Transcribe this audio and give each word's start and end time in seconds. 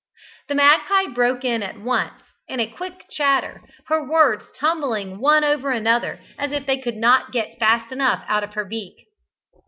The 0.47 0.55
magpie 0.55 1.13
broke 1.13 1.45
in 1.45 1.61
at 1.61 1.79
once 1.79 2.15
in 2.47 2.59
a 2.59 2.65
quick 2.65 3.05
chatter, 3.11 3.61
her 3.85 4.03
words 4.03 4.45
tumbling 4.57 5.19
one 5.19 5.43
over 5.43 5.69
another 5.69 6.19
as 6.39 6.51
if 6.51 6.65
they 6.65 6.79
could 6.79 6.95
not 6.97 7.31
get 7.31 7.59
fast 7.59 7.91
enough 7.91 8.25
out 8.27 8.43
of 8.43 8.55
her 8.55 8.65
beak. 8.65 8.95